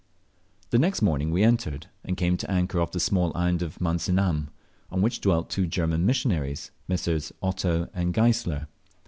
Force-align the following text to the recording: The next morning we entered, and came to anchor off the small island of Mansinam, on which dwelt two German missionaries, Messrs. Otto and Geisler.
The 0.71 0.79
next 0.79 1.03
morning 1.03 1.29
we 1.29 1.43
entered, 1.43 1.85
and 2.03 2.17
came 2.17 2.35
to 2.37 2.49
anchor 2.49 2.81
off 2.81 2.89
the 2.89 2.99
small 2.99 3.31
island 3.37 3.61
of 3.61 3.79
Mansinam, 3.79 4.47
on 4.89 5.01
which 5.03 5.21
dwelt 5.21 5.51
two 5.51 5.67
German 5.67 6.07
missionaries, 6.07 6.71
Messrs. 6.87 7.31
Otto 7.39 7.87
and 7.93 8.11
Geisler. 8.11 8.65